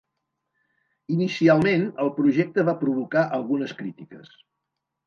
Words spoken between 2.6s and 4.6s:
va provocar algunes crítiques.